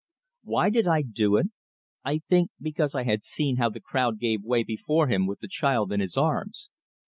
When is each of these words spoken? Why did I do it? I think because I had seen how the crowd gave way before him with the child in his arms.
Why 0.43 0.71
did 0.71 0.87
I 0.87 1.03
do 1.03 1.35
it? 1.35 1.49
I 2.03 2.21
think 2.27 2.49
because 2.59 2.95
I 2.95 3.03
had 3.03 3.23
seen 3.23 3.57
how 3.57 3.69
the 3.69 3.79
crowd 3.79 4.17
gave 4.17 4.41
way 4.41 4.63
before 4.63 5.05
him 5.09 5.27
with 5.27 5.41
the 5.41 5.47
child 5.47 5.91
in 5.93 5.99
his 5.99 6.17
arms. 6.17 6.71